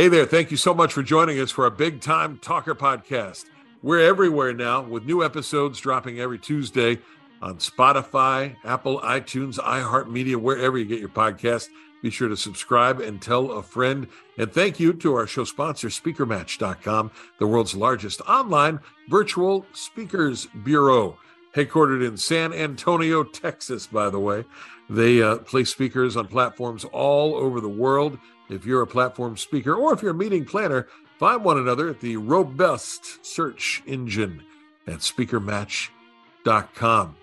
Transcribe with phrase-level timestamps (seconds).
[0.00, 0.24] Hey there.
[0.24, 3.44] Thank you so much for joining us for our Big Time Talker podcast.
[3.82, 7.00] We're everywhere now with new episodes dropping every Tuesday
[7.42, 11.68] on Spotify, Apple, iTunes, iHeartMedia, wherever you get your podcast.
[12.02, 14.06] Be sure to subscribe and tell a friend.
[14.38, 18.80] And thank you to our show sponsor, SpeakerMatch.com, the world's largest online
[19.10, 21.18] virtual speakers bureau,
[21.54, 24.46] headquartered in San Antonio, Texas, by the way.
[24.88, 28.18] They uh, place speakers on platforms all over the world.
[28.50, 30.88] If you're a platform speaker or if you're a meeting planner,
[31.18, 34.42] find one another at the robust search engine
[34.86, 37.16] at SpeakerMatch.com.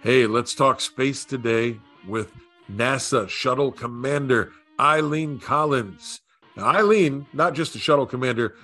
[0.00, 2.32] Hey, let's talk space today with
[2.70, 6.20] NASA shuttle commander Eileen Collins.
[6.56, 8.56] Now, Eileen, not just a shuttle commander,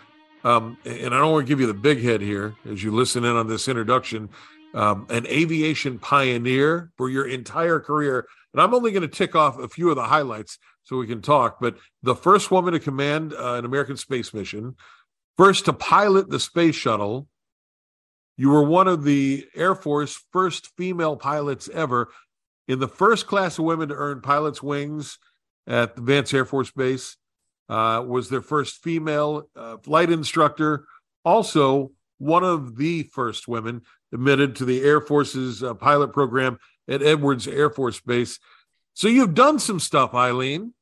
[0.44, 3.24] um, and I don't want to give you the big head here as you listen
[3.24, 4.28] in on this introduction,
[4.74, 8.26] um, an aviation pioneer for your entire career.
[8.52, 11.20] And I'm only going to tick off a few of the highlights so we can
[11.20, 11.58] talk.
[11.60, 14.74] But the first woman to command uh, an American space mission,
[15.36, 17.28] first to pilot the space shuttle.
[18.38, 22.08] You were one of the Air Force first female pilots ever
[22.68, 25.18] in the first class of women to earn pilot's wings
[25.66, 27.16] at Vance Air Force Base.
[27.68, 30.86] Uh, was their first female uh, flight instructor.
[31.22, 37.02] Also, one of the first women admitted to the Air Force's uh, pilot program at
[37.02, 38.38] Edwards Air Force Base.
[38.94, 40.72] So you've done some stuff, Eileen.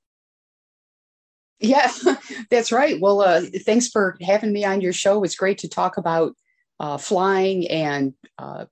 [1.60, 1.90] Yeah,
[2.50, 3.00] that's right.
[3.00, 5.22] Well, uh, thanks for having me on your show.
[5.24, 6.34] It's great to talk about
[6.78, 8.66] uh, flying and uh,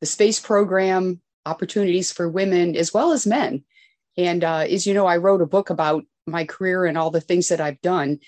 [0.00, 3.64] the space program, opportunities for women as well as men.
[4.16, 7.20] And uh, as you know, I wrote a book about my career and all the
[7.20, 8.18] things that I've done.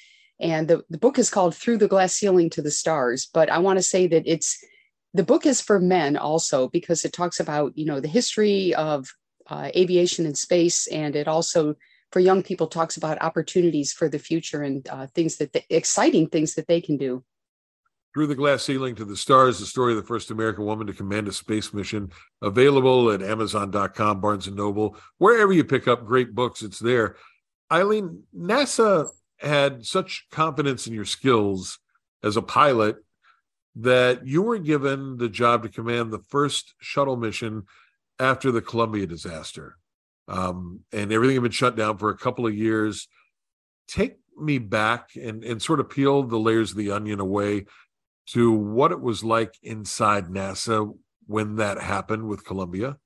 [0.41, 3.29] And the, the book is called Through the Glass Ceiling to the Stars.
[3.33, 4.63] But I want to say that it's
[5.13, 9.09] the book is for men also because it talks about, you know, the history of
[9.49, 10.87] uh, aviation and space.
[10.87, 11.75] And it also,
[12.13, 16.29] for young people, talks about opportunities for the future and uh, things that, the, exciting
[16.29, 17.25] things that they can do.
[18.13, 20.93] Through the Glass Ceiling to the Stars, the story of the first American woman to
[20.93, 22.11] command a space mission,
[22.43, 27.17] available at Amazon.com, Barnes and Noble, wherever you pick up great books, it's there.
[27.73, 29.09] Eileen, NASA
[29.39, 31.79] had such confidence in your skills
[32.23, 32.97] as a pilot
[33.77, 37.65] that you were given the job to command the first shuttle mission
[38.19, 39.77] after the Columbia disaster.
[40.31, 43.09] Um, and everything had been shut down for a couple of years.
[43.89, 47.67] Take me back and, and sort of peel the layers of the onion away
[48.29, 50.95] to what it was like inside NASA
[51.27, 52.97] when that happened with Columbia?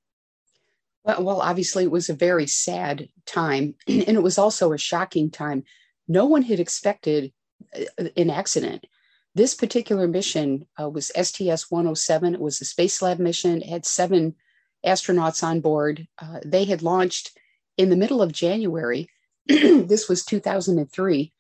[1.05, 5.65] Well, obviously, it was a very sad time, and it was also a shocking time.
[6.09, 7.33] No one had expected
[7.77, 8.87] uh, an accident.
[9.35, 12.35] This particular mission uh, was STS 107.
[12.35, 13.63] It was a Space Lab mission.
[13.63, 14.37] It had seven
[14.85, 16.07] astronauts on board.
[16.19, 17.37] Uh, they had launched
[17.77, 19.09] in the middle of January.
[19.47, 21.33] this was 2003.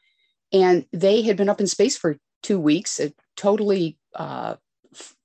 [0.52, 4.56] And they had been up in space for two weeks, a totally uh,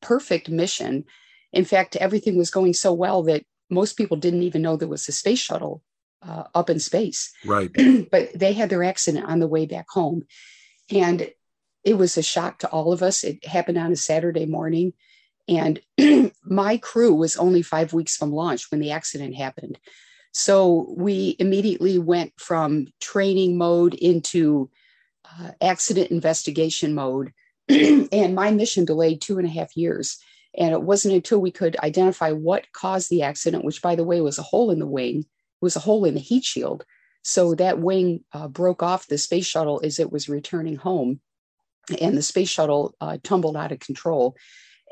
[0.01, 1.05] perfect mission.
[1.53, 5.07] In fact, everything was going so well that most people didn't even know there was
[5.07, 5.83] a space shuttle
[6.21, 7.31] uh, up in space.
[7.45, 7.69] Right.
[8.11, 10.23] but they had their accident on the way back home.
[10.89, 11.29] And
[11.83, 13.23] it was a shock to all of us.
[13.23, 14.93] It happened on a Saturday morning.
[15.49, 15.81] And
[16.45, 19.79] my crew was only five weeks from launch when the accident happened.
[20.31, 24.69] So we immediately went from training mode into
[25.25, 27.33] uh, accident investigation mode.
[27.67, 30.17] and my mission delayed two and a half years.
[30.57, 34.21] And it wasn't until we could identify what caused the accident, which, by the way,
[34.21, 35.25] was a hole in the wing,
[35.61, 36.85] was a hole in the heat shield.
[37.23, 41.19] So that wing uh, broke off the space shuttle as it was returning home,
[42.01, 44.35] and the space shuttle uh, tumbled out of control.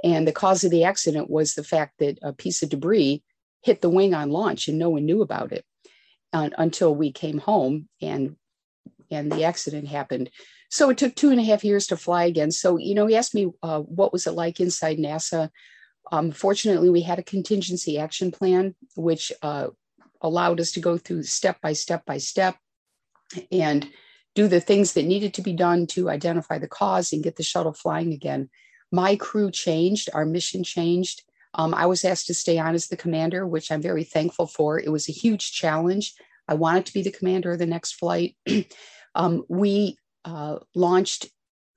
[0.03, 3.23] And the cause of the accident was the fact that a piece of debris
[3.61, 5.65] hit the wing on launch, and no one knew about it
[6.33, 8.35] uh, until we came home and
[9.09, 10.29] and the accident happened.
[10.69, 12.51] So it took two and a half years to fly again.
[12.51, 15.49] So, you know, he asked me uh, what was it like inside NASA.
[16.11, 19.67] Um, fortunately, we had a contingency action plan, which uh,
[20.21, 22.57] allowed us to go through step by step by step
[23.51, 23.89] and
[24.35, 27.43] do the things that needed to be done to identify the cause and get the
[27.43, 28.49] shuttle flying again.
[28.91, 31.23] My crew changed, our mission changed.
[31.53, 34.79] Um, I was asked to stay on as the commander, which I'm very thankful for.
[34.79, 36.13] It was a huge challenge.
[36.47, 38.35] I wanted to be the commander of the next flight.
[39.15, 41.27] um, we uh, launched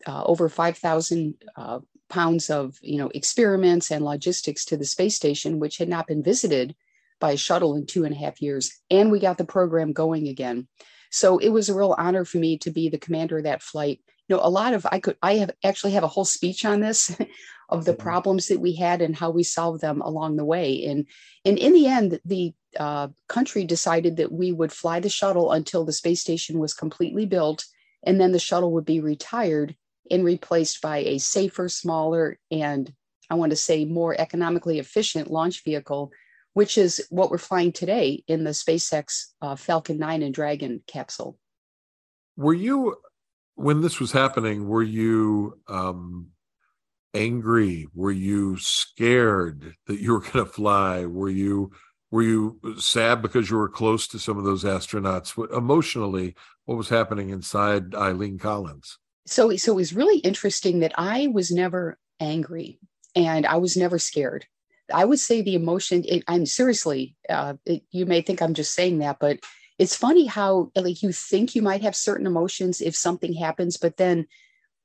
[0.06, 1.80] uh, over 5,000 uh,
[2.10, 6.22] pounds of you know experiments and logistics to the space station, which had not been
[6.22, 6.74] visited
[7.20, 10.28] by a shuttle in two and a half years, and we got the program going
[10.28, 10.66] again.
[11.10, 14.00] So it was a real honor for me to be the commander of that flight.
[14.30, 16.78] You know, a lot of I could I have actually have a whole speech on
[16.78, 17.10] this
[17.68, 18.00] of the mm-hmm.
[18.00, 20.84] problems that we had and how we solved them along the way.
[20.84, 21.06] And
[21.44, 25.84] and in the end, the uh, country decided that we would fly the shuttle until
[25.84, 27.64] the space station was completely built
[28.04, 29.74] and then the shuttle would be retired
[30.12, 32.92] and replaced by a safer, smaller, and
[33.30, 36.12] I want to say more economically efficient launch vehicle,
[36.52, 41.36] which is what we're flying today in the SpaceX uh, Falcon 9 and Dragon capsule.
[42.36, 42.96] Were you,
[43.60, 46.28] when this was happening, were you um,
[47.14, 47.86] angry?
[47.94, 51.06] Were you scared that you were going to fly?
[51.06, 51.72] Were you
[52.10, 55.36] were you sad because you were close to some of those astronauts?
[55.36, 56.34] What, emotionally,
[56.64, 58.98] what was happening inside Eileen Collins?
[59.26, 62.80] So, so it was really interesting that I was never angry
[63.14, 64.44] and I was never scared.
[64.92, 66.04] I would say the emotion.
[66.08, 67.14] It, I'm seriously.
[67.28, 69.38] Uh, it, you may think I'm just saying that, but
[69.80, 73.96] it's funny how like you think you might have certain emotions if something happens, but
[73.96, 74.26] then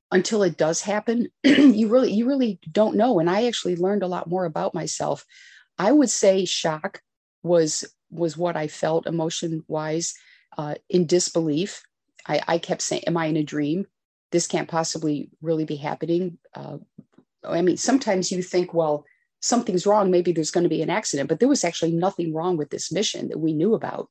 [0.09, 3.19] until it does happen, you really you really don't know.
[3.19, 5.25] And I actually learned a lot more about myself.
[5.77, 7.01] I would say shock
[7.43, 10.13] was was what I felt emotion wise,
[10.57, 11.83] uh, in disbelief.
[12.25, 13.87] I, I kept saying, "Am I in a dream?
[14.31, 16.77] This can't possibly really be happening." Uh,
[17.43, 19.03] I mean, sometimes you think, well,
[19.41, 20.09] something's wrong.
[20.09, 22.93] Maybe there's going to be an accident, but there was actually nothing wrong with this
[22.93, 24.09] mission that we knew about.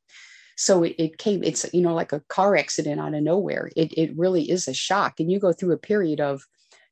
[0.57, 1.43] So it, it came.
[1.43, 3.71] It's you know like a car accident out of nowhere.
[3.77, 6.43] It it really is a shock, and you go through a period of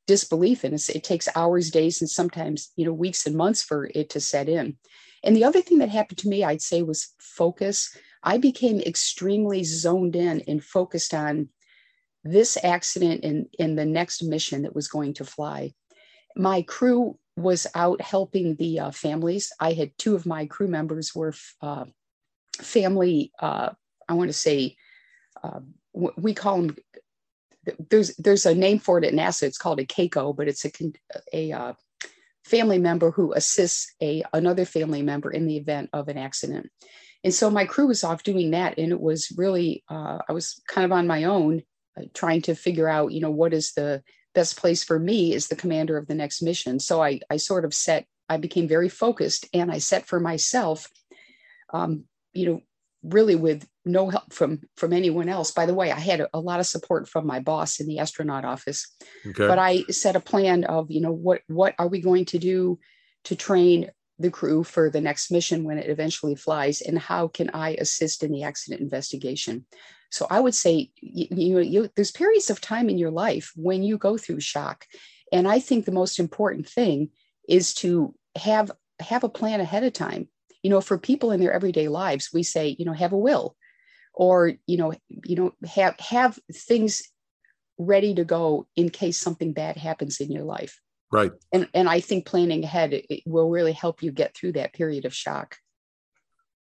[0.06, 4.10] disbelief, and it takes hours, days, and sometimes you know weeks and months for it
[4.10, 4.76] to set in.
[5.24, 7.96] And the other thing that happened to me, I'd say, was focus.
[8.22, 11.48] I became extremely zoned in and focused on
[12.24, 15.72] this accident and, in the next mission that was going to fly.
[16.36, 19.52] My crew was out helping the uh, families.
[19.58, 21.86] I had two of my crew members were uh,
[22.60, 23.70] family, uh,
[24.08, 24.76] I want to say,
[25.42, 25.60] uh,
[25.94, 26.76] we call them,
[27.90, 29.44] there's, there's a name for it at NASA.
[29.44, 30.72] It's called a CACO, but it's a,
[31.32, 31.72] a uh,
[32.44, 36.70] family member who assists a another family member in the event of an accident.
[37.24, 40.60] And so my crew was off doing that, and it was really uh, I was
[40.66, 41.62] kind of on my own,
[41.96, 44.02] uh, trying to figure out, you know, what is the
[44.34, 46.80] best place for me as the commander of the next mission.
[46.80, 50.90] So I I sort of set I became very focused, and I set for myself,
[51.72, 52.60] um, you know,
[53.02, 55.50] really with no help from from anyone else.
[55.50, 57.98] By the way i had a, a lot of support from my boss in the
[57.98, 58.86] astronaut office.
[59.26, 59.46] Okay.
[59.46, 62.78] but i set a plan of you know what what are we going to do
[63.24, 67.50] to train the crew for the next mission when it eventually flies and how can
[67.50, 69.66] i assist in the accident investigation?
[70.10, 73.82] So i would say you, you, you there's periods of time in your life when
[73.82, 74.86] you go through shock.
[75.32, 77.10] And i think the most important thing
[77.48, 78.70] is to have
[79.00, 80.28] have a plan ahead of time
[80.62, 83.56] you know for people in their everyday lives we say you know have a will
[84.14, 84.92] or you know
[85.24, 87.02] you know have have things
[87.78, 90.80] ready to go in case something bad happens in your life.
[91.10, 91.32] Right.
[91.52, 95.04] And and i think planning ahead it will really help you get through that period
[95.04, 95.56] of shock.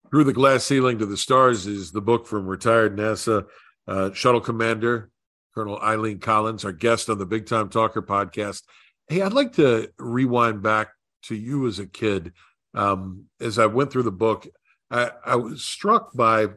[0.10, 3.46] Through the glass ceiling to the stars is the book from retired nasa
[3.88, 5.12] uh, shuttle commander
[5.54, 8.64] colonel eileen collins our guest on the big time talker podcast.
[9.08, 10.90] Hey i'd like to rewind back
[11.24, 12.34] to you as a kid
[12.74, 14.48] um, as I went through the book,
[14.90, 16.48] I, I was struck by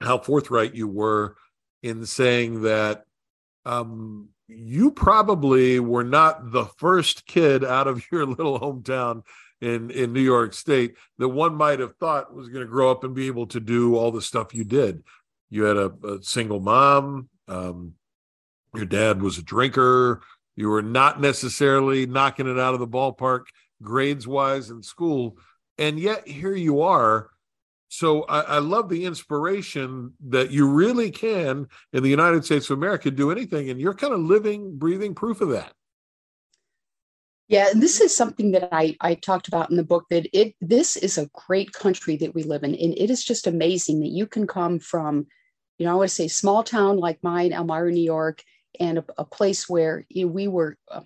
[0.00, 1.36] how forthright you were
[1.82, 3.04] in saying that
[3.64, 9.22] um, you probably were not the first kid out of your little hometown
[9.60, 13.04] in in New York State that one might have thought was going to grow up
[13.04, 15.02] and be able to do all the stuff you did.
[15.50, 17.28] You had a, a single mom.
[17.46, 17.94] Um,
[18.74, 20.22] your dad was a drinker.
[20.56, 23.44] You were not necessarily knocking it out of the ballpark
[23.82, 25.36] grades wise in school.
[25.78, 27.30] And yet here you are.
[27.88, 32.78] So I, I, love the inspiration that you really can in the United States of
[32.78, 33.68] America do anything.
[33.68, 35.74] And you're kind of living, breathing proof of that.
[37.48, 40.54] Yeah, and this is something that I, I talked about in the book that it
[40.62, 42.74] this is a great country that we live in.
[42.74, 45.26] And it is just amazing that you can come from,
[45.76, 48.42] you know, I want to say small town like mine, Elmira, New York,
[48.80, 51.02] and a, a place where you know, we were uh,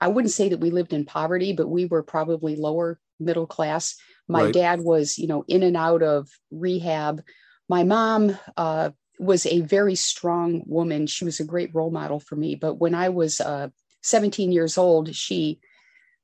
[0.00, 3.96] I wouldn't say that we lived in poverty, but we were probably lower middle class.
[4.28, 4.54] My right.
[4.54, 7.22] dad was, you know, in and out of rehab.
[7.68, 11.06] My mom uh, was a very strong woman.
[11.06, 12.54] She was a great role model for me.
[12.54, 13.68] But when I was uh,
[14.02, 15.60] 17 years old, she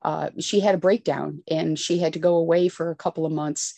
[0.03, 3.33] uh, she had a breakdown and she had to go away for a couple of
[3.33, 3.75] months.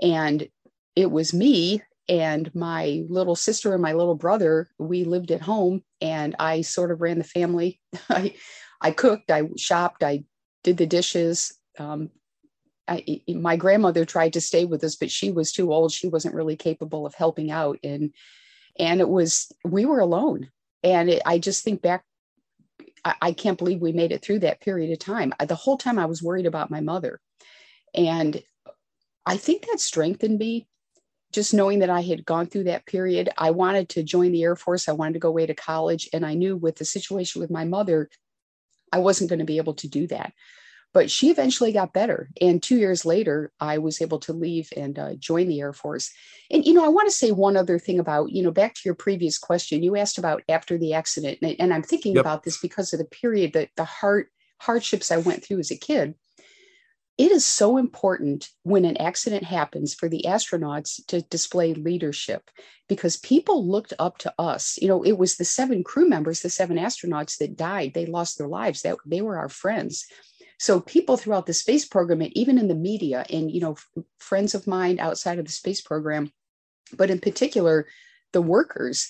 [0.00, 0.48] And
[0.94, 4.68] it was me and my little sister and my little brother.
[4.78, 7.80] We lived at home, and I sort of ran the family.
[8.08, 8.34] I
[8.80, 10.24] I cooked, I shopped, I
[10.62, 11.58] did the dishes.
[11.78, 12.10] Um,
[12.86, 15.92] I, my grandmother tried to stay with us, but she was too old.
[15.92, 18.12] She wasn't really capable of helping out, and
[18.78, 20.50] and it was we were alone.
[20.82, 22.04] And it, I just think back,
[23.04, 25.32] I, I, can't believe we made it through that period of time.
[25.46, 27.20] The whole time I was worried about my mother,
[27.94, 28.42] and
[29.24, 30.68] I think that strengthened me
[31.34, 34.54] just knowing that I had gone through that period, I wanted to join the Air
[34.54, 34.88] Force.
[34.88, 36.08] I wanted to go away to college.
[36.12, 38.08] And I knew with the situation with my mother,
[38.94, 40.32] I wasn't going to be able to do that.
[40.92, 42.28] But she eventually got better.
[42.40, 46.12] And two years later, I was able to leave and uh, join the Air Force.
[46.52, 48.80] And, you know, I want to say one other thing about, you know, back to
[48.84, 51.38] your previous question, you asked about after the accident.
[51.42, 52.20] And, and I'm thinking yep.
[52.20, 54.28] about this because of the period that the heart
[54.60, 56.14] hardships I went through as a kid
[57.16, 62.50] it is so important when an accident happens for the astronauts to display leadership
[62.88, 64.78] because people looked up to us.
[64.82, 67.94] You know it was the seven crew members the seven astronauts that died.
[67.94, 68.82] They lost their lives.
[68.82, 70.06] That they were our friends.
[70.58, 73.76] So people throughout the space program and even in the media and you know
[74.18, 76.32] friends of mine outside of the space program
[76.96, 77.86] but in particular
[78.32, 79.08] the workers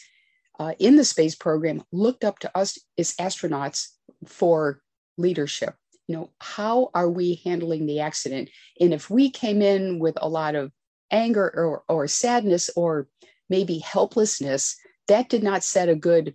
[0.59, 3.89] uh, in the space program looked up to us as astronauts
[4.27, 4.81] for
[5.17, 5.75] leadership
[6.07, 8.51] you know, how are we handling the accident?
[8.81, 10.71] And if we came in with a lot of
[11.11, 13.09] anger or, or sadness or
[13.49, 14.77] maybe helplessness,
[15.09, 16.35] that did not set a good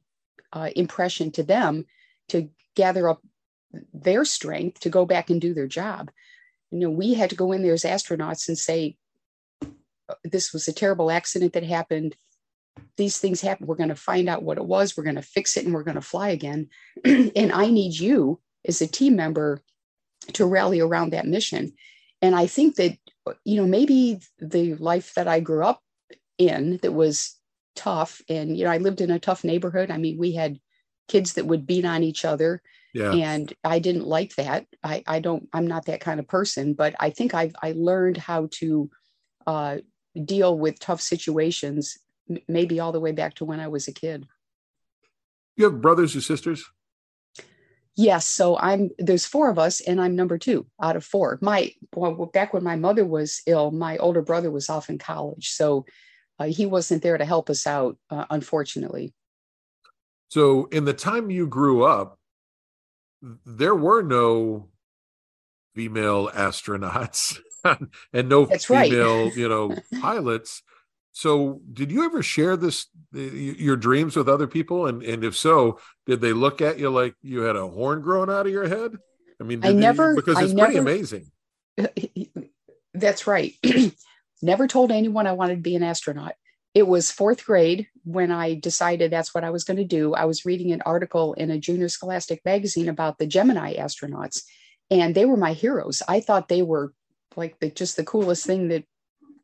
[0.53, 1.85] uh, impression to them
[2.29, 3.21] to gather up
[3.93, 6.09] their strength to go back and do their job.
[6.71, 8.97] You know, we had to go in there as astronauts and say,
[10.23, 12.15] this was a terrible accident that happened.
[12.97, 13.67] These things happen.
[13.67, 14.97] We're going to find out what it was.
[14.97, 16.69] We're going to fix it and we're going to fly again.
[17.05, 19.61] and I need you as a team member
[20.33, 21.73] to rally around that mission.
[22.21, 22.97] And I think that,
[23.45, 25.81] you know, maybe the life that I grew up
[26.37, 27.35] in that was
[27.75, 29.89] tough, and, you know, I lived in a tough neighborhood.
[29.89, 30.59] I mean, we had
[31.07, 32.61] kids that would beat on each other.
[32.93, 33.13] Yeah.
[33.13, 34.65] And I didn't like that.
[34.83, 38.17] I, I don't, I'm not that kind of person, but I think I've, I learned
[38.17, 38.89] how to
[39.45, 39.77] uh,
[40.25, 41.99] deal with tough situations,
[42.47, 44.27] maybe all the way back to when I was a kid.
[45.55, 46.65] You have brothers or sisters?
[47.99, 51.37] Yes, so I'm there's four of us, and I'm number two out of four.
[51.41, 55.49] My well, back when my mother was ill, my older brother was off in college,
[55.49, 55.85] so
[56.39, 59.13] uh, he wasn't there to help us out, uh, unfortunately.
[60.29, 62.17] So, in the time you grew up,
[63.45, 64.69] there were no
[65.75, 67.37] female astronauts
[68.13, 69.35] and no That's female, right.
[69.35, 70.63] you know, pilots.
[71.11, 74.85] So, did you ever share this your dreams with other people?
[74.85, 78.29] And and if so, did they look at you like you had a horn growing
[78.29, 78.97] out of your head?
[79.39, 81.31] I mean, I never because it's I pretty amazing.
[82.93, 83.53] That's right.
[84.41, 86.33] never told anyone I wanted to be an astronaut.
[86.73, 90.13] It was fourth grade when I decided that's what I was going to do.
[90.13, 94.43] I was reading an article in a junior scholastic magazine about the Gemini astronauts,
[94.91, 96.03] and they were my heroes.
[96.07, 96.93] I thought they were
[97.35, 98.83] like the, just the coolest thing that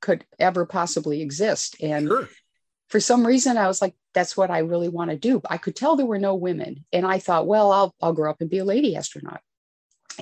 [0.06, 1.76] could ever possibly exist.
[1.82, 2.30] And sure.
[2.90, 5.42] for some reason, I was like, that's what I really want to do.
[5.50, 6.86] I could tell there were no women.
[6.94, 9.42] And I thought, well, I'll, I'll grow up and be a lady astronaut.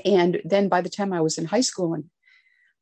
[0.06, 2.06] And then by the time I was in high school, and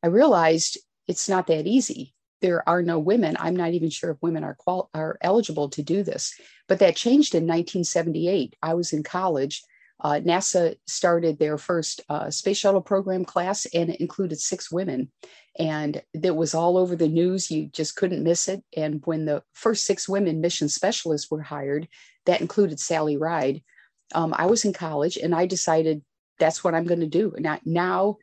[0.03, 0.77] I realized
[1.07, 2.13] it's not that easy.
[2.39, 3.35] There are no women.
[3.39, 6.39] I'm not even sure if women are qual- are eligible to do this.
[6.67, 8.55] But that changed in 1978.
[8.61, 9.63] I was in college
[10.03, 15.11] uh, NASA started their first uh, space shuttle program class, and it included six women.
[15.59, 17.51] And it was all over the news.
[17.51, 18.63] You just couldn't miss it.
[18.75, 21.87] And when the first six women mission specialists were hired,
[22.25, 23.61] that included Sally Ride.
[24.13, 26.03] Um, I was in college, and I decided
[26.39, 27.33] that's what I'm going to do.
[27.37, 28.17] Now, now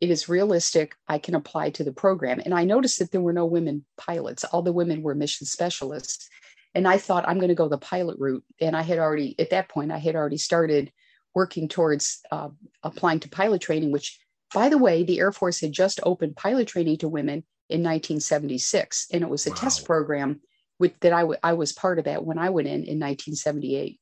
[0.00, 0.94] it is realistic.
[1.08, 2.40] I can apply to the program.
[2.44, 4.44] And I noticed that there were no women pilots.
[4.44, 6.28] All the women were mission specialists.
[6.74, 8.44] And I thought I'm going to go the pilot route.
[8.60, 10.92] And I had already, at that point, I had already started
[11.34, 12.50] working towards uh,
[12.82, 14.18] applying to pilot training, which,
[14.54, 19.08] by the way, the Air Force had just opened pilot training to women in 1976.
[19.12, 19.56] And it was a wow.
[19.56, 20.40] test program
[20.78, 23.98] with, that I, w- I was part of that when I went in in 1978.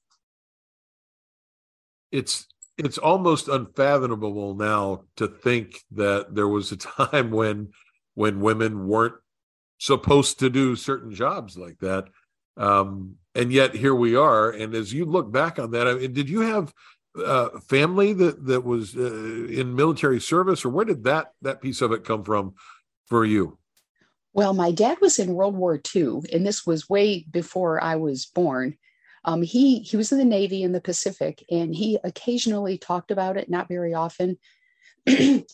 [2.12, 2.46] It's
[2.76, 7.70] it's almost unfathomable now to think that there was a time when
[8.14, 9.14] when women weren't
[9.78, 12.08] supposed to do certain jobs like that
[12.56, 16.12] um, and yet here we are and as you look back on that I mean,
[16.12, 16.72] did you have
[17.16, 21.80] uh, family that that was uh, in military service, or where did that that piece
[21.80, 22.54] of it come from
[23.06, 23.59] for you?
[24.33, 28.26] Well, my dad was in World War II, and this was way before I was
[28.26, 28.76] born.
[29.25, 33.37] Um, he he was in the Navy in the Pacific, and he occasionally talked about
[33.37, 34.38] it, not very often.
[35.06, 35.44] in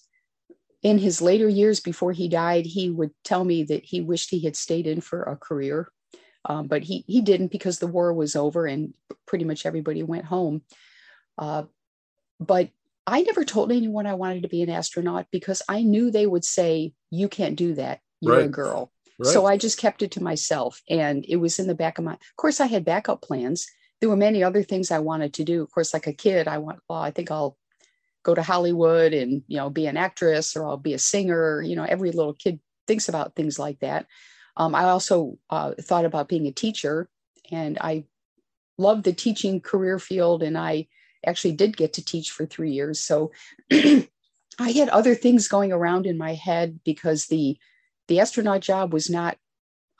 [0.82, 4.56] his later years before he died, he would tell me that he wished he had
[4.56, 5.92] stayed in for a career,
[6.46, 8.94] um, but he he didn't because the war was over and
[9.26, 10.62] pretty much everybody went home.
[11.40, 11.64] Uh,
[12.38, 12.70] but
[13.06, 16.44] I never told anyone I wanted to be an astronaut because I knew they would
[16.44, 18.00] say, You can't do that.
[18.20, 18.46] You're right.
[18.46, 18.92] a girl.
[19.18, 19.32] Right.
[19.32, 20.80] So I just kept it to myself.
[20.88, 23.66] And it was in the back of my, of course, I had backup plans.
[24.00, 25.62] There were many other things I wanted to do.
[25.62, 27.58] Of course, like a kid, I want, well, I think I'll
[28.22, 31.60] go to Hollywood and, you know, be an actress or I'll be a singer.
[31.60, 34.06] You know, every little kid thinks about things like that.
[34.56, 37.08] Um, I also uh, thought about being a teacher,
[37.50, 38.04] and I
[38.78, 40.88] loved the teaching career field, and I
[41.26, 43.00] actually did get to teach for three years.
[43.00, 43.32] So
[43.72, 44.08] I
[44.58, 47.58] had other things going around in my head because the
[48.08, 49.38] the astronaut job was not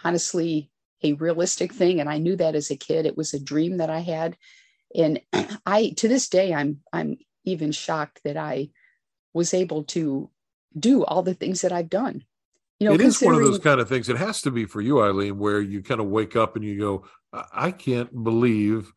[0.02, 0.70] honestly
[1.02, 3.06] a realistic thing, and I knew that as a kid.
[3.06, 4.36] It was a dream that I had,
[4.94, 5.20] and
[5.66, 8.70] I to this day I'm I'm even shocked that I
[9.32, 10.30] was able to
[10.78, 12.24] do all the things that I've done.
[12.78, 14.08] You know, it is one of those kind of things.
[14.08, 16.78] It has to be for you, Eileen, where you kind of wake up and you
[16.78, 17.04] go,
[17.52, 18.90] I can't believe,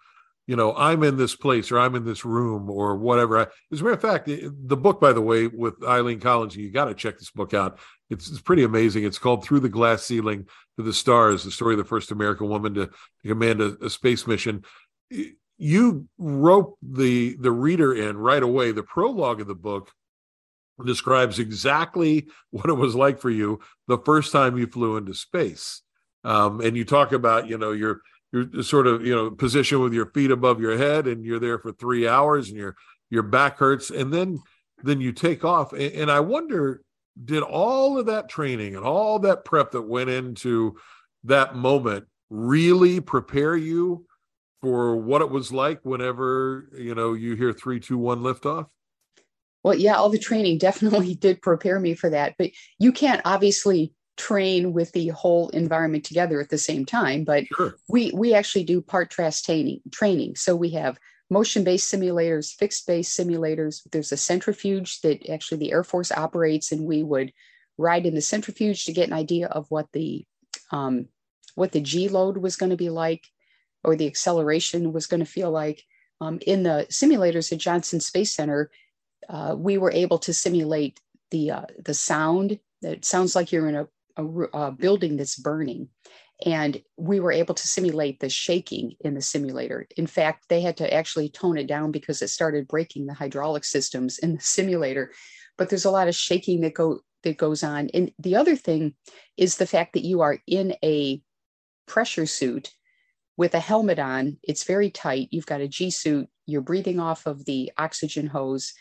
[0.45, 3.39] you know, I'm in this place or I'm in this room or whatever.
[3.71, 6.85] As a matter of fact, the book, by the way, with Eileen Collins, you got
[6.85, 7.79] to check this book out.
[8.09, 9.05] It's, it's pretty amazing.
[9.05, 10.47] It's called Through the Glass Ceiling
[10.77, 12.89] to the Stars, the story of the first American woman to,
[13.25, 14.63] command a, a space mission.
[15.57, 18.71] You rope the the reader in right away.
[18.71, 19.91] The prologue of the book
[20.85, 25.81] describes exactly what it was like for you the first time you flew into space.
[26.23, 28.01] Um, and you talk about, you know, your
[28.33, 31.59] your sort of you know position with your feet above your head, and you're there
[31.59, 32.75] for three hours, and your
[33.09, 34.41] your back hurts, and then
[34.81, 35.71] then you take off.
[35.71, 36.81] And, and I wonder,
[37.23, 40.75] did all of that training and all that prep that went into
[41.23, 44.05] that moment really prepare you
[44.61, 48.67] for what it was like whenever you know you hear three, two, one liftoff?
[49.63, 52.33] Well, yeah, all the training definitely did prepare me for that.
[52.39, 52.49] But
[52.79, 57.23] you can't obviously train with the whole environment together at the same time.
[57.23, 57.75] But sure.
[57.87, 60.35] we we actually do part task training training.
[60.35, 60.97] So we have
[61.29, 63.81] motion-based simulators, fixed-based simulators.
[63.91, 67.33] There's a centrifuge that actually the Air Force operates, and we would
[67.77, 70.25] ride in the centrifuge to get an idea of what the
[70.71, 71.07] um,
[71.55, 73.27] what the G load was going to be like,
[73.83, 75.83] or the acceleration was going to feel like.
[76.21, 78.71] Um, in the simulators at Johnson Space Center,
[79.27, 80.99] uh, we were able to simulate
[81.31, 82.59] the uh, the sound.
[82.81, 85.89] It sounds like you're in a, a, a, uh, building that's burning,
[86.45, 89.87] and we were able to simulate the shaking in the simulator.
[89.97, 93.63] In fact, they had to actually tone it down because it started breaking the hydraulic
[93.63, 95.11] systems in the simulator.
[95.57, 97.89] But there's a lot of shaking that go that goes on.
[97.93, 98.95] And the other thing
[99.37, 101.21] is the fact that you are in a
[101.87, 102.71] pressure suit
[103.37, 104.37] with a helmet on.
[104.43, 105.29] It's very tight.
[105.31, 106.27] You've got a G suit.
[106.45, 108.73] You're breathing off of the oxygen hose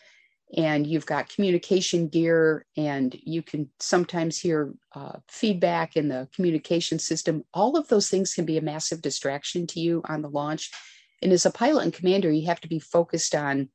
[0.55, 6.99] and you've got communication gear and you can sometimes hear uh, feedback in the communication
[6.99, 7.43] system.
[7.55, 10.71] All of those things can be a massive distraction to you on the launch.
[11.23, 13.71] And as a pilot and commander you have to be focused on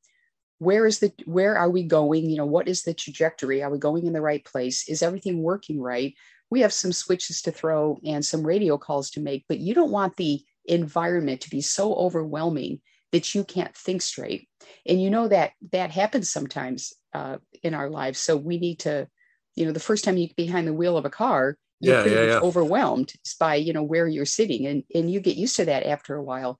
[0.58, 2.28] where is the where are we going?
[2.28, 3.62] You know what is the trajectory?
[3.62, 4.88] Are we going in the right place?
[4.88, 6.14] Is everything working right?
[6.50, 9.90] We have some switches to throw and some radio calls to make but you don't
[9.90, 12.80] want the environment to be so overwhelming
[13.12, 14.48] that you can't think straight.
[14.86, 18.18] And you know that that happens sometimes uh, in our lives.
[18.18, 19.08] So we need to
[19.54, 22.02] you know the first time you get behind the wheel of a car you're yeah,
[22.02, 22.48] pretty yeah, much yeah.
[22.48, 26.16] overwhelmed by you know where you're sitting and and you get used to that after
[26.16, 26.58] a while.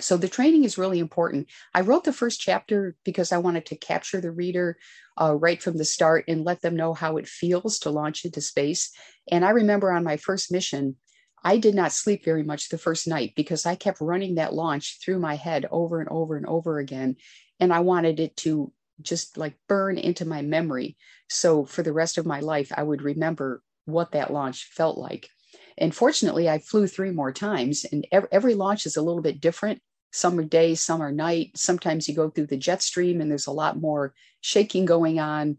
[0.00, 1.48] So the training is really important.
[1.74, 4.76] I wrote the first chapter because i wanted to capture the reader
[5.20, 8.40] uh, right from the start and let them know how it feels to launch into
[8.40, 8.90] space.
[9.30, 10.96] And i remember on my first mission
[11.44, 14.98] I did not sleep very much the first night because I kept running that launch
[15.02, 17.16] through my head over and over and over again.
[17.60, 20.96] And I wanted it to just like burn into my memory.
[21.28, 25.28] So for the rest of my life, I would remember what that launch felt like.
[25.76, 29.40] And fortunately, I flew three more times, and every, every launch is a little bit
[29.40, 29.80] different.
[30.12, 31.52] Some are day, some are night.
[31.56, 35.58] Sometimes you go through the jet stream, and there's a lot more shaking going on.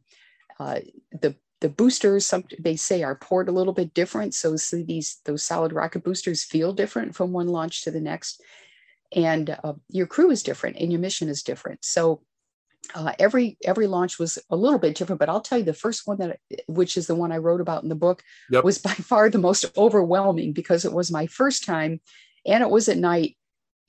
[0.60, 4.34] Uh, the the boosters some they say are poured a little bit different.
[4.34, 8.42] So, so these those solid rocket boosters feel different from one launch to the next.
[9.16, 11.84] And uh, your crew is different and your mission is different.
[11.84, 12.22] So
[12.96, 16.08] uh, every every launch was a little bit different but i'll tell you the first
[16.08, 18.64] one that which is the one i wrote about in the book yep.
[18.64, 22.00] was by far the most overwhelming because it was my first time
[22.48, 23.36] and it was at night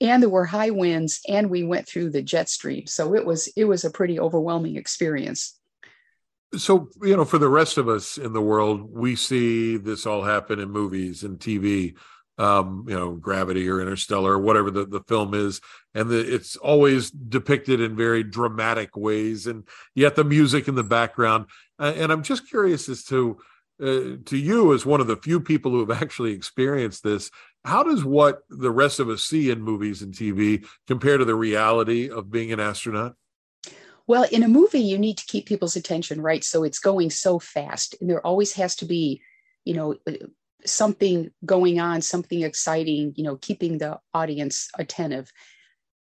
[0.01, 2.87] and there were high winds and we went through the jet stream.
[2.87, 5.59] So it was it was a pretty overwhelming experience
[6.55, 10.23] so you know for the rest of us in the world we see this all
[10.23, 11.95] happen in movies and tv
[12.37, 15.61] um, you know gravity or interstellar or whatever the, the film is.
[15.93, 20.83] And the, it's always depicted in very dramatic ways and yet the music in the
[20.83, 21.45] background.
[21.77, 23.37] Uh, and i'm just curious as to
[23.81, 27.31] uh, to you as one of the few people who have actually experienced this
[27.63, 31.35] how does what the rest of us see in movies and tv compare to the
[31.35, 33.15] reality of being an astronaut
[34.11, 36.43] well, in a movie, you need to keep people's attention, right?
[36.43, 39.21] So it's going so fast, and there always has to be,
[39.63, 40.25] you know, uh,
[40.65, 45.31] something going on, something exciting, you know, keeping the audience attentive.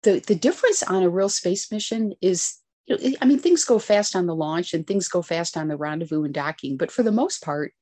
[0.03, 3.79] The the difference on a real space mission is, you know, I mean, things go
[3.79, 7.01] fast on the launch and things go fast on the rendezvous and docking, but for
[7.01, 7.73] the most part,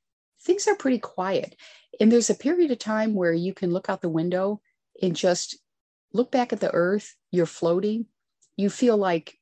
[0.43, 1.58] things are pretty quiet.
[1.99, 4.62] And there's a period of time where you can look out the window
[5.01, 5.58] and just
[6.13, 7.17] look back at the earth.
[7.32, 8.06] You're floating.
[8.56, 9.38] You feel like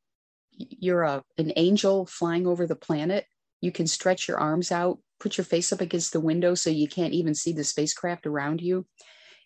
[0.58, 3.26] you're a, an angel flying over the planet.
[3.62, 6.88] You can stretch your arms out, put your face up against the window so you
[6.88, 8.86] can't even see the spacecraft around you.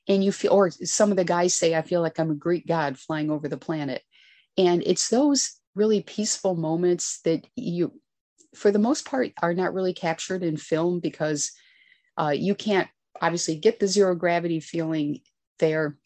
[0.07, 2.65] And you feel, or some of the guys say, I feel like I'm a Greek
[2.65, 4.01] god flying over the planet.
[4.57, 7.93] And it's those really peaceful moments that you,
[8.55, 11.51] for the most part, are not really captured in film because
[12.17, 12.89] uh, you can't
[13.21, 15.19] obviously get the zero gravity feeling
[15.59, 15.97] there.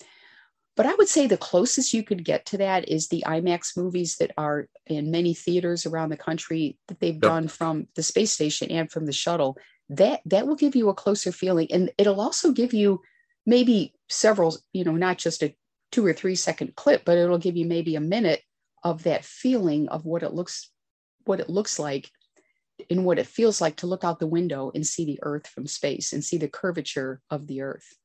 [0.78, 4.16] But I would say the closest you could get to that is the IMAX movies
[4.18, 7.22] that are in many theaters around the country that they've yep.
[7.22, 9.58] done from the space station and from the shuttle.
[9.90, 13.02] That that will give you a closer feeling, and it'll also give you
[13.46, 15.54] maybe several, you know, not just a
[15.92, 18.42] two or three second clip, but it'll give you maybe a minute
[18.84, 20.72] of that feeling of what it looks
[21.26, 22.10] what it looks like
[22.90, 25.68] and what it feels like to look out the window and see the earth from
[25.68, 27.96] space and see the curvature of the earth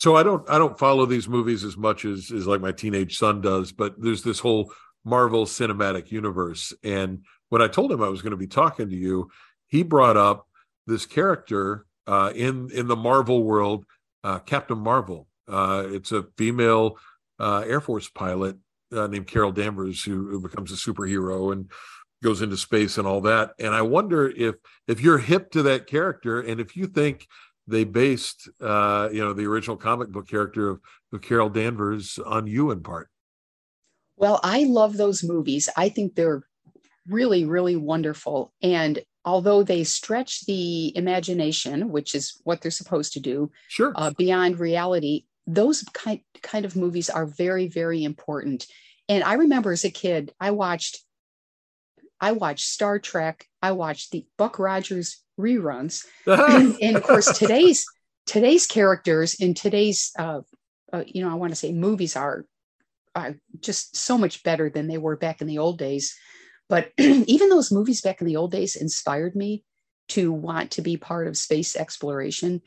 [0.00, 3.16] so i don't i don't follow these movies as much as as like my teenage
[3.16, 4.72] son does but there's this whole
[5.04, 8.96] marvel cinematic universe and when i told him i was going to be talking to
[8.96, 9.30] you
[9.68, 10.46] he brought up
[10.86, 13.84] this character uh, in in the marvel world
[14.24, 16.96] uh, captain marvel uh, it's a female
[17.38, 18.56] uh, air force pilot
[18.92, 21.70] uh, named Carol Danvers who, who, becomes a superhero and
[22.22, 23.52] goes into space and all that.
[23.58, 27.26] And I wonder if if you're hip to that character and if you think
[27.70, 30.80] they based uh, you know the original comic book character of,
[31.12, 33.08] of Carol Danvers on you in part.
[34.16, 35.68] Well, I love those movies.
[35.76, 36.42] I think they're
[37.08, 38.52] really, really wonderful.
[38.62, 44.10] And although they stretch the imagination, which is what they're supposed to do, sure, uh,
[44.18, 48.66] beyond reality, those kind kind of movies are very very important
[49.08, 50.98] and i remember as a kid i watched
[52.20, 56.04] i watched star trek i watched the buck rogers reruns
[56.82, 57.84] and of course today's
[58.26, 60.40] today's characters in today's uh,
[60.92, 62.44] uh, you know i want to say movies are
[63.14, 66.16] are just so much better than they were back in the old days
[66.68, 69.64] but even those movies back in the old days inspired me
[70.08, 72.62] to want to be part of space exploration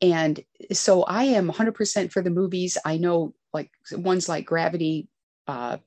[0.00, 2.78] and so I am 100% for the movies.
[2.84, 5.08] I know like ones like Gravity,
[5.46, 5.78] uh,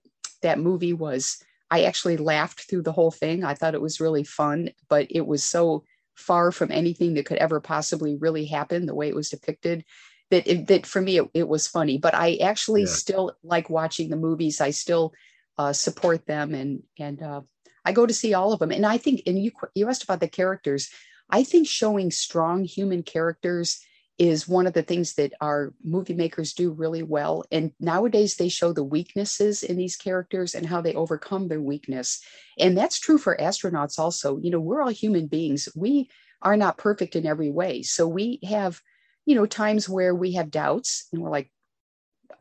[0.42, 3.44] that movie was, I actually laughed through the whole thing.
[3.44, 5.86] I thought it was really fun, but it was so
[6.22, 9.84] far from anything that could ever possibly really happen the way it was depicted
[10.32, 11.98] that it, that for me it, it was funny.
[11.98, 12.88] But i actually yeah.
[12.88, 14.60] still like watching the movies.
[14.60, 15.14] I still
[15.58, 17.42] uh, support them and and uh,
[17.86, 20.22] i go to see all of them and i think and you you asked about
[20.22, 20.90] the characters.
[21.30, 23.80] I think showing strong human characters
[24.18, 27.44] is one of the things that our movie makers do really well.
[27.52, 32.22] And nowadays they show the weaknesses in these characters and how they overcome their weakness.
[32.60, 34.38] And that's true for astronauts also.
[34.38, 35.70] You know, we're all human beings.
[35.76, 36.10] We
[36.42, 37.82] are not perfect in every way.
[37.82, 38.80] So we have,
[39.26, 41.52] you know, times where we have doubts and we're like,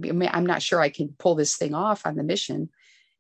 [0.03, 2.71] I'm not sure I can pull this thing off on the mission.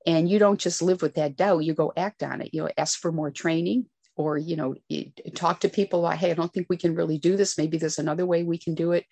[0.06, 2.54] And you don't just live with that doubt, you go act on it.
[2.54, 3.86] You know, ask for more training,
[4.20, 4.74] or you know
[5.34, 7.58] talk to people like hey i don't think we can really do this.
[7.58, 9.06] Maybe there's another way we can do it.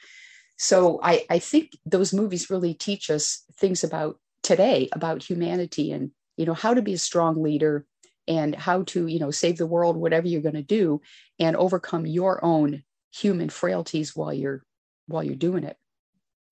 [0.56, 6.10] So i i think those movies really teach us things about today about humanity and
[6.36, 7.84] you know how to be a strong leader
[8.26, 11.00] and how to you know save the world whatever you're going to do
[11.38, 14.64] and overcome your own human frailties while you're
[15.06, 15.76] while you're doing it.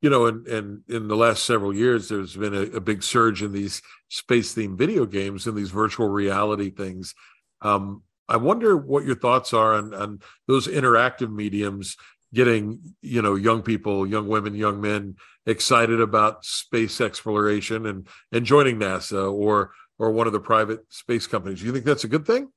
[0.03, 3.43] You know and and in the last several years there's been a, a big surge
[3.43, 7.15] in these space themed video games and these virtual reality things.
[7.63, 11.97] Um, I wonder what your thoughts are on, on those interactive mediums
[12.35, 18.45] getting you know young people young women young men excited about space exploration and and
[18.45, 21.61] joining nasa or or one of the private space companies.
[21.61, 22.49] Do you think that's a good thing?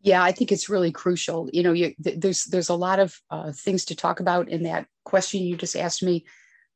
[0.00, 1.48] Yeah i think it's really crucial.
[1.52, 4.86] You know you, there's there's a lot of uh, things to talk about in that
[5.04, 6.24] question you just asked me.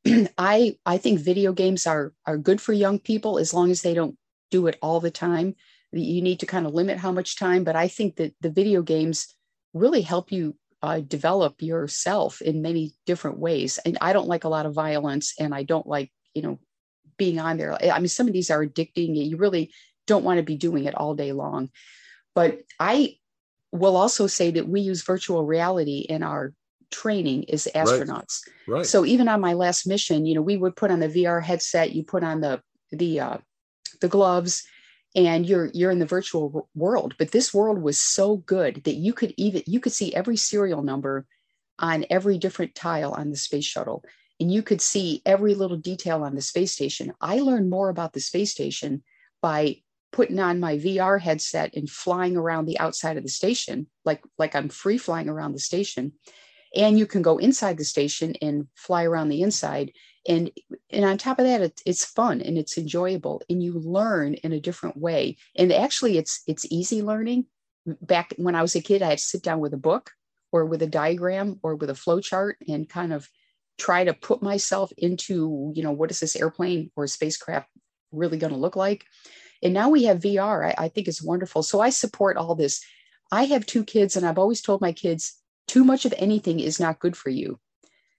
[0.39, 3.95] I i think video games are are good for young people as long as they
[3.95, 4.17] don't
[4.51, 5.57] do it all the time
[6.01, 8.83] you need to kind of limit how much time but i think that the video
[8.83, 9.35] games
[9.75, 14.49] really help you uh, develop yourself in many different ways and i don't like a
[14.49, 16.59] lot of violence and i don't like you know
[17.17, 19.73] being on there i mean some of these are addicting you really
[20.07, 21.71] don't want to be doing it all day long
[22.35, 23.17] but i
[23.73, 26.53] will also say that we use virtual reality in our
[26.91, 28.77] training as astronauts right.
[28.77, 28.87] Right.
[28.87, 31.93] so even on my last mission you know we would put on the vr headset
[31.93, 32.61] you put on the
[32.93, 33.39] the uh,
[34.01, 34.65] the gloves
[35.17, 39.13] and you're you're in the virtual world but this world was so good that you
[39.13, 41.27] could even you could see every serial number
[41.79, 44.05] on every different tile on the space shuttle
[44.41, 47.13] and you could see every little detail on the space station.
[47.21, 49.03] I learned more about the space station
[49.41, 49.77] by
[50.13, 54.55] putting on my vr headset and flying around the outside of the station like like
[54.55, 56.13] i'm free flying around the station.
[56.75, 59.93] And you can go inside the station and fly around the inside
[60.29, 60.51] and
[60.91, 64.53] and on top of that it, it's fun and it's enjoyable and you learn in
[64.53, 65.37] a different way.
[65.57, 67.47] And actually it's it's easy learning.
[67.87, 70.11] Back when i was a kid i had to sit down with a book
[70.51, 73.29] or with a diagram or with a flow chart and kind of
[73.79, 77.69] try to put myself into you know what is this airplane or spacecraft
[78.11, 79.05] really going to look like?
[79.63, 81.63] And now we have vr I, I think it's wonderful.
[81.63, 82.85] So i support all this.
[83.31, 86.81] I have two kids and i've always told my kids too much of anything is
[86.81, 87.59] not good for you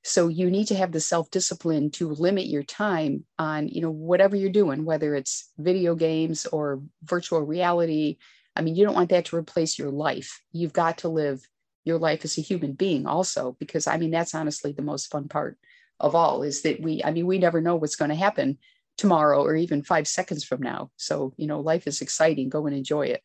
[0.08, 4.36] so you need to have the self-discipline to limit your time on you know whatever
[4.36, 8.17] you're doing whether it's video games or virtual reality.
[8.56, 10.41] I mean you don't want that to replace your life.
[10.52, 11.48] You've got to live
[11.84, 15.30] your life as a human being also because i mean that's honestly the most fun
[15.30, 15.58] part
[16.02, 18.58] of all is that we i mean we never know what's going to happen
[18.98, 20.91] tomorrow or even five seconds from now.
[20.98, 22.50] So you know life is exciting.
[22.50, 23.24] Go and enjoy it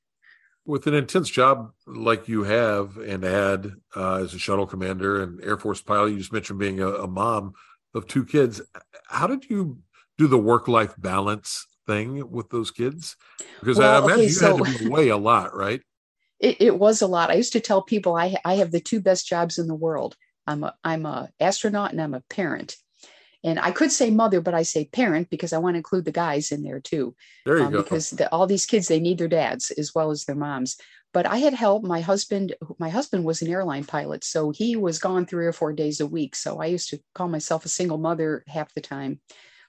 [0.65, 5.43] with an intense job like you have and had uh, as a shuttle commander and
[5.43, 7.55] Air Force pilot, you just mentioned being a, a mom
[7.95, 8.61] of two kids.
[9.09, 9.79] How did you
[10.19, 13.17] do the work life balance thing with those kids?
[13.61, 15.83] Because well, I imagine okay, you so, had to be away a lot, right?
[16.39, 17.31] It, it, was a lot.
[17.31, 20.17] I used to tell people I, I have the two best jobs in the world.
[20.47, 22.77] I'm a I'm a astronaut and I'm a parent.
[23.45, 26.13] And I could say mother, but I say parent because I want to include the
[26.13, 27.15] guys in there too.
[27.45, 27.83] There you um, go.
[27.83, 30.77] Because the, all these kids, they need their dads as well as their moms.
[31.13, 31.83] But I had help.
[31.83, 35.73] My husband, my husband was an airline pilot, so he was gone three or four
[35.73, 36.35] days a week.
[36.35, 39.21] So I used to call myself a single mother half the time.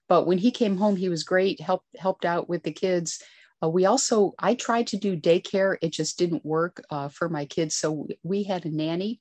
[0.07, 1.59] But when he came home, he was great.
[1.59, 3.21] helped helped out with the kids.
[3.63, 5.77] Uh, we also, I tried to do daycare.
[5.81, 7.75] It just didn't work uh, for my kids.
[7.75, 9.19] So we had a nanny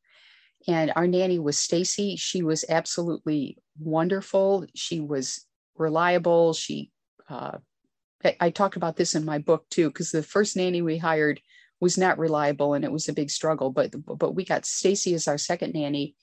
[0.67, 2.17] and our nanny was Stacy.
[2.17, 4.67] She was absolutely wonderful.
[4.75, 5.47] She was
[5.77, 6.53] reliable.
[6.53, 6.91] She,
[7.29, 7.59] uh,
[8.25, 11.41] I, I talked about this in my book too, because the first nanny we hired
[11.81, 13.71] was not reliable and it was a big struggle.
[13.71, 16.15] But but we got Stacy as our second nanny,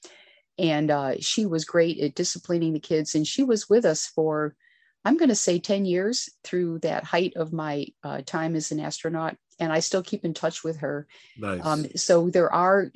[0.58, 3.16] and uh, she was great at disciplining the kids.
[3.16, 4.56] And she was with us for,
[5.04, 8.80] I'm going to say, ten years through that height of my uh, time as an
[8.80, 9.36] astronaut.
[9.60, 11.06] And I still keep in touch with her.
[11.38, 11.60] Nice.
[11.66, 12.92] Um, so there are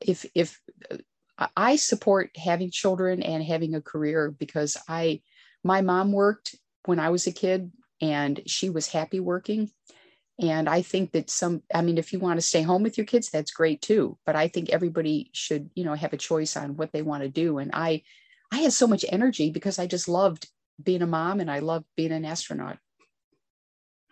[0.00, 0.60] if if
[1.38, 5.22] uh, I support having children and having a career because I
[5.62, 9.70] my mom worked when I was a kid and she was happy working.
[10.40, 13.06] And I think that some I mean if you want to stay home with your
[13.06, 14.18] kids that's great too.
[14.26, 17.28] But I think everybody should you know have a choice on what they want to
[17.28, 17.58] do.
[17.58, 18.02] And I
[18.52, 20.48] I had so much energy because I just loved
[20.82, 22.78] being a mom and I loved being an astronaut.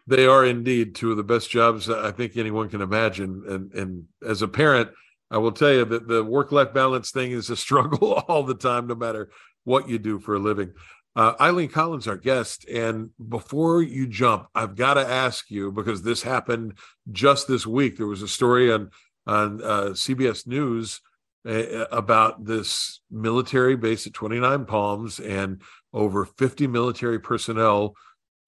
[0.06, 3.44] They are indeed two of the best jobs I think anyone can imagine.
[3.48, 4.90] And and as a parent
[5.32, 8.54] I will tell you that the work life balance thing is a struggle all the
[8.54, 9.30] time, no matter
[9.64, 10.72] what you do for a living.
[11.14, 12.66] Uh, Eileen Collins, our guest.
[12.68, 16.78] And before you jump, I've got to ask you because this happened
[17.10, 17.96] just this week.
[17.96, 18.90] There was a story on
[19.24, 21.00] on uh, CBS News
[21.46, 27.94] uh, about this military base at 29 Palms, and over 50 military personnel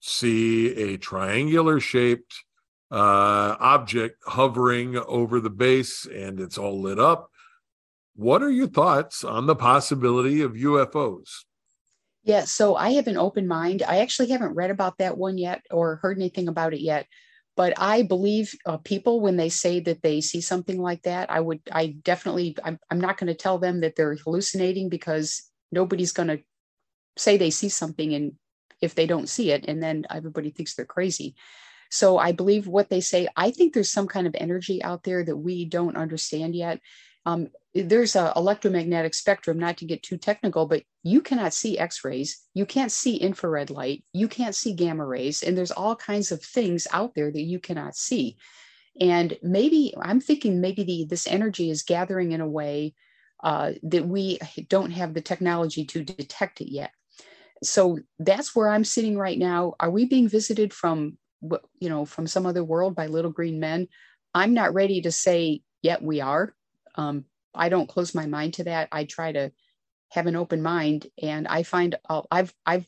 [0.00, 2.43] see a triangular shaped
[2.94, 7.28] uh, object hovering over the base and it's all lit up.
[8.14, 11.28] What are your thoughts on the possibility of UFOs?
[12.22, 13.82] Yeah, so I have an open mind.
[13.82, 17.06] I actually haven't read about that one yet or heard anything about it yet.
[17.56, 21.30] But I believe uh, people when they say that they see something like that.
[21.30, 25.50] I would, I definitely, I'm, I'm not going to tell them that they're hallucinating because
[25.72, 26.38] nobody's going to
[27.16, 28.32] say they see something and
[28.80, 31.34] if they don't see it, and then everybody thinks they're crazy.
[31.94, 33.28] So I believe what they say.
[33.36, 36.80] I think there's some kind of energy out there that we don't understand yet.
[37.24, 42.42] Um, there's a electromagnetic spectrum, not to get too technical, but you cannot see X-rays,
[42.52, 46.42] you can't see infrared light, you can't see gamma rays, and there's all kinds of
[46.42, 48.38] things out there that you cannot see.
[49.00, 52.94] And maybe I'm thinking maybe the, this energy is gathering in a way
[53.44, 56.90] uh, that we don't have the technology to detect it yet.
[57.62, 59.74] So that's where I'm sitting right now.
[59.78, 61.18] Are we being visited from
[61.80, 63.88] you know from some other world by little green men
[64.34, 66.54] i'm not ready to say yet we are.
[66.94, 68.88] Um, i don't close my mind to that.
[68.90, 69.52] I try to
[70.14, 72.86] have an open mind and i find uh, i've i've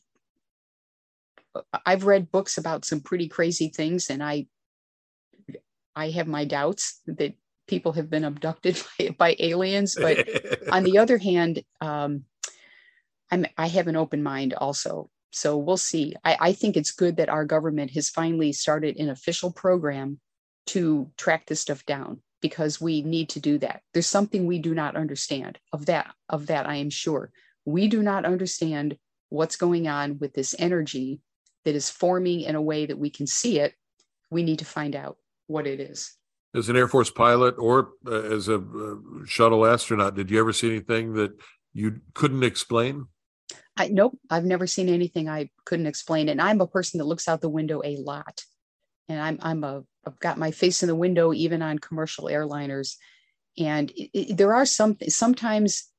[1.84, 4.46] i've read books about some pretty crazy things and i
[5.96, 7.34] i have my doubts that
[7.66, 10.28] people have been abducted by, by aliens but
[10.70, 12.24] on the other hand um,
[13.30, 16.14] i'm i have an open mind also so we'll see.
[16.24, 20.20] I, I think it's good that our government has finally started an official program
[20.68, 23.82] to track this stuff down because we need to do that.
[23.92, 27.30] There's something we do not understand of that, of that I am sure.
[27.64, 28.96] We do not understand
[29.28, 31.20] what's going on with this energy
[31.64, 33.74] that is forming in a way that we can see it.
[34.30, 36.14] We need to find out what it is.
[36.54, 38.94] as an Air Force pilot or uh, as a uh,
[39.26, 41.32] shuttle astronaut, did you ever see anything that
[41.72, 43.06] you couldn't explain?
[43.76, 46.28] I nope, I've never seen anything I couldn't explain.
[46.28, 48.42] And I'm a person that looks out the window a lot.
[49.08, 52.96] And I'm I'm a I've got my face in the window even on commercial airliners.
[53.58, 55.90] And it, it, there are some sometimes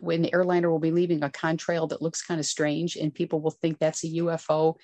[0.00, 3.40] when the airliner will be leaving a contrail that looks kind of strange, and people
[3.40, 4.74] will think that's a UFO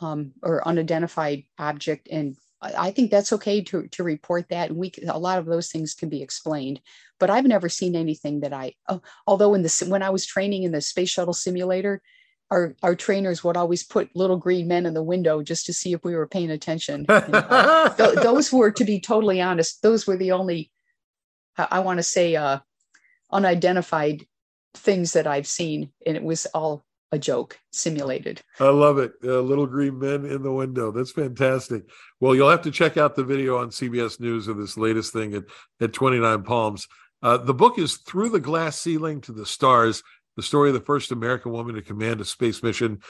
[0.00, 4.92] um, or unidentified object, and I think that's okay to to report that, and we
[5.06, 6.80] a lot of those things can be explained.
[7.20, 10.64] But I've never seen anything that I, oh, although in the when I was training
[10.64, 12.02] in the space shuttle simulator,
[12.50, 15.92] our our trainers would always put little green men in the window just to see
[15.92, 17.06] if we were paying attention.
[17.08, 20.70] and, uh, th- those were, to be totally honest, those were the only,
[21.56, 22.58] I, I want to say, uh,
[23.30, 24.26] unidentified
[24.74, 28.42] things that I've seen, and it was all a joke simulated.
[28.60, 29.12] I love it.
[29.24, 30.90] Uh, little green men in the window.
[30.90, 31.84] That's fantastic.
[32.20, 35.34] Well, you'll have to check out the video on CBS News of this latest thing
[35.34, 35.44] at,
[35.80, 36.86] at 29 Palms.
[37.22, 40.02] Uh, the book is Through the Glass Ceiling to the Stars,
[40.36, 43.00] the story of the first American woman to command a space mission,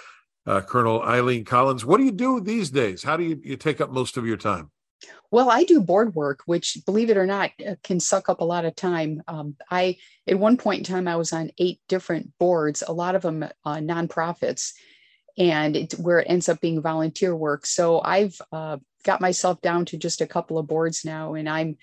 [0.47, 1.85] uh, Colonel Eileen Collins.
[1.85, 3.03] What do you do these days?
[3.03, 4.71] How do you, you take up most of your time?
[5.31, 8.45] Well, I do board work, which, believe it or not, uh, can suck up a
[8.45, 9.23] lot of time.
[9.29, 13.15] Um, I, at one point in time, I was on eight different boards, a lot
[13.15, 14.73] of them uh, nonprofits,
[15.37, 17.67] and where it ends up being volunteer work.
[17.67, 21.77] So I've uh, got myself down to just a couple of boards now, and I'm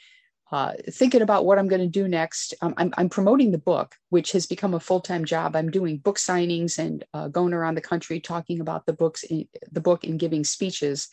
[0.51, 2.53] uh, thinking about what I'm going to do next.
[2.61, 5.55] Um, I'm, I'm, promoting the book, which has become a full time job.
[5.55, 9.47] I'm doing book signings and uh, going around the country talking about the books, in,
[9.71, 11.09] the book, and giving speeches.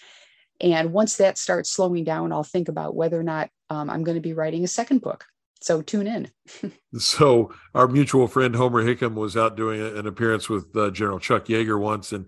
[0.62, 4.14] And once that starts slowing down, I'll think about whether or not um, I'm going
[4.14, 5.26] to be writing a second book.
[5.60, 6.30] So tune in.
[6.98, 11.46] so our mutual friend Homer Hickam was out doing an appearance with uh, General Chuck
[11.46, 12.26] Yeager once, and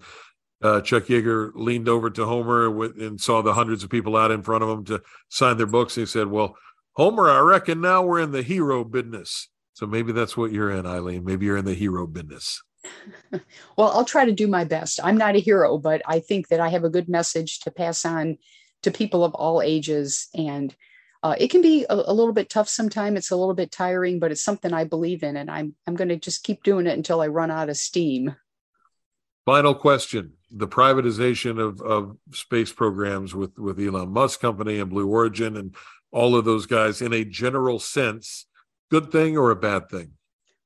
[0.63, 4.31] uh, Chuck Yeager leaned over to Homer with, and saw the hundreds of people out
[4.31, 5.97] in front of him to sign their books.
[5.97, 6.57] And he said, "Well,
[6.93, 10.87] Homer, I reckon now we're in the hero business." So maybe that's what you're in,
[10.87, 11.25] Eileen.
[11.25, 12.63] Maybe you're in the hero business.
[13.33, 15.01] Well, I'll try to do my best.
[15.03, 18.05] I'm not a hero, but I think that I have a good message to pass
[18.05, 18.39] on
[18.83, 20.29] to people of all ages.
[20.35, 20.75] And
[21.23, 23.17] uh, it can be a, a, little bit tough sometimes.
[23.17, 26.11] It's a little bit tiring, but it's something I believe in, and I'm I'm going
[26.11, 28.37] to just keep doing it until I run out of steam.
[29.47, 35.09] Final question: the privatization of of space programs with with Elon Musk company and Blue
[35.09, 35.75] Origin and
[36.13, 38.47] all of those guys, in a general sense,
[38.91, 40.13] good thing or a bad thing?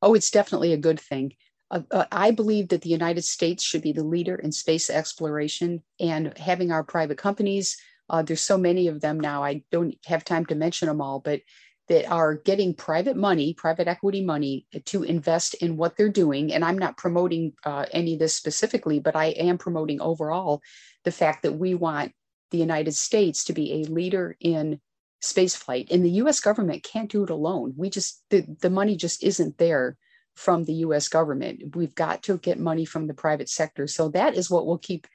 [0.02, 1.34] Oh, it's definitely a good thing.
[1.70, 5.82] Uh, uh, I believe that the United States should be the leader in space exploration
[6.00, 7.76] and having our private companies.
[8.08, 9.44] Uh, there's so many of them now.
[9.44, 11.40] I don't have time to mention them all, but
[11.88, 16.52] that are getting private money, private equity money to invest in what they're doing.
[16.52, 20.62] And I'm not promoting uh, any of this specifically, but I am promoting overall
[21.04, 22.12] the fact that we want
[22.50, 24.80] the United States to be a leader in
[25.20, 25.88] space flight.
[25.90, 27.74] And the US government can't do it alone.
[27.76, 29.96] We just, the, the money just isn't there
[30.38, 31.74] from the US government.
[31.74, 33.88] We've got to get money from the private sector.
[33.88, 35.08] So that is what will keep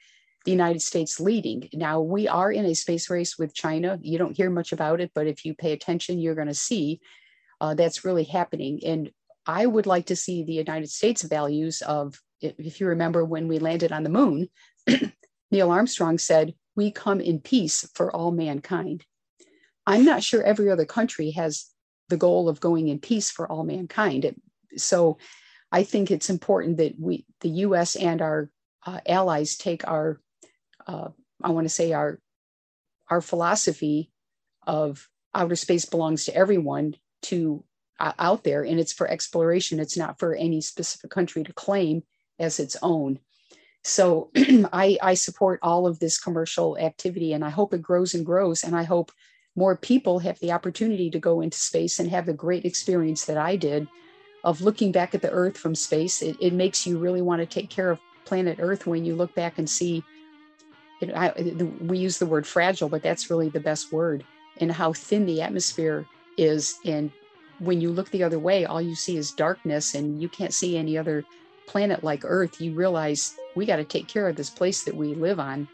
[0.44, 1.70] the United States leading.
[1.72, 3.98] Now, we are in a space race with China.
[4.02, 7.00] You don't hear much about it, but if you pay attention, you're going to see
[7.58, 8.80] uh, that's really happening.
[8.84, 9.10] And
[9.46, 13.58] I would like to see the United States values of, if you remember when we
[13.58, 14.50] landed on the moon,
[15.50, 19.06] Neil Armstrong said, We come in peace for all mankind.
[19.86, 21.70] I'm not sure every other country has
[22.10, 24.26] the goal of going in peace for all mankind.
[24.26, 24.36] It
[24.76, 25.18] so
[25.72, 27.96] I think it's important that we, the U.S.
[27.96, 28.50] and our
[28.86, 30.20] uh, allies, take our,
[30.86, 31.08] uh,
[31.42, 32.20] I want to say our,
[33.10, 34.10] our philosophy
[34.66, 37.64] of outer space belongs to everyone to
[37.98, 39.80] uh, out there, and it's for exploration.
[39.80, 42.02] It's not for any specific country to claim
[42.38, 43.18] as its own.
[43.82, 48.24] So I, I support all of this commercial activity, and I hope it grows and
[48.24, 49.12] grows, and I hope
[49.56, 53.38] more people have the opportunity to go into space and have the great experience that
[53.38, 53.86] I did
[54.44, 57.46] of looking back at the earth from space it, it makes you really want to
[57.46, 60.02] take care of planet earth when you look back and see
[61.00, 61.32] it, I,
[61.80, 64.24] we use the word fragile but that's really the best word
[64.58, 67.10] and how thin the atmosphere is and
[67.58, 70.76] when you look the other way all you see is darkness and you can't see
[70.76, 71.24] any other
[71.66, 75.14] planet like earth you realize we got to take care of this place that we
[75.14, 75.66] live on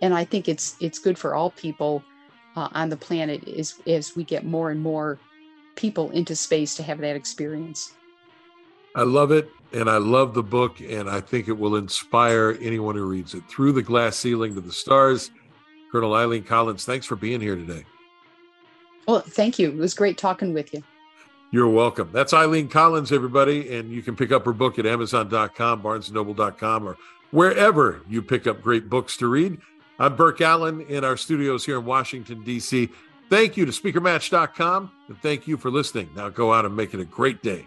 [0.00, 2.02] and i think it's it's good for all people
[2.56, 5.18] uh, on the planet as as we get more and more
[5.74, 7.94] people into space to have that experience
[8.94, 9.48] I love it.
[9.72, 10.80] And I love the book.
[10.80, 13.42] And I think it will inspire anyone who reads it.
[13.48, 15.30] Through the Glass Ceiling to the Stars.
[15.90, 17.84] Colonel Eileen Collins, thanks for being here today.
[19.06, 19.68] Well, thank you.
[19.68, 20.82] It was great talking with you.
[21.50, 22.08] You're welcome.
[22.12, 23.76] That's Eileen Collins, everybody.
[23.76, 26.96] And you can pick up her book at Amazon.com, BarnesandNoble.com, or
[27.30, 29.58] wherever you pick up great books to read.
[29.98, 32.88] I'm Burke Allen in our studios here in Washington, D.C.
[33.28, 36.08] Thank you to speakermatch.com and thank you for listening.
[36.16, 37.66] Now go out and make it a great day.